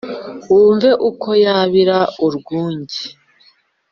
[0.51, 2.99] Wumve uko yabira urwunge